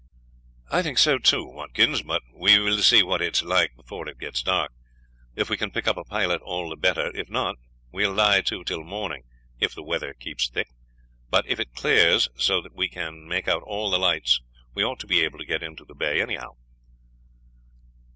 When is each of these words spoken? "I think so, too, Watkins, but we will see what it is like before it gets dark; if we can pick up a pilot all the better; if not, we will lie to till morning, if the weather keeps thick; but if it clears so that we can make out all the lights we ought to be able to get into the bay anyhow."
"I 0.71 0.81
think 0.81 0.97
so, 0.97 1.19
too, 1.19 1.45
Watkins, 1.45 2.01
but 2.01 2.23
we 2.33 2.57
will 2.57 2.79
see 2.81 3.03
what 3.03 3.21
it 3.21 3.37
is 3.37 3.43
like 3.43 3.75
before 3.75 4.07
it 4.07 4.17
gets 4.17 4.41
dark; 4.41 4.71
if 5.35 5.47
we 5.47 5.57
can 5.57 5.69
pick 5.69 5.87
up 5.87 5.95
a 5.95 6.03
pilot 6.03 6.41
all 6.41 6.71
the 6.71 6.75
better; 6.75 7.15
if 7.15 7.29
not, 7.29 7.57
we 7.91 8.07
will 8.07 8.15
lie 8.15 8.41
to 8.41 8.63
till 8.63 8.83
morning, 8.83 9.25
if 9.59 9.75
the 9.75 9.83
weather 9.83 10.15
keeps 10.15 10.47
thick; 10.49 10.69
but 11.29 11.45
if 11.45 11.59
it 11.59 11.75
clears 11.75 12.29
so 12.35 12.61
that 12.61 12.73
we 12.73 12.89
can 12.89 13.27
make 13.27 13.47
out 13.47 13.61
all 13.61 13.91
the 13.91 13.99
lights 13.99 14.41
we 14.73 14.83
ought 14.83 14.99
to 15.01 15.05
be 15.05 15.21
able 15.21 15.37
to 15.37 15.45
get 15.45 15.61
into 15.61 15.85
the 15.85 15.93
bay 15.93 16.19
anyhow." 16.19 16.55